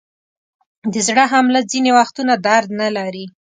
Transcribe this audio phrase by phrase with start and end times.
[0.91, 3.25] د زړه حمله ځینې وختونه درد نلري.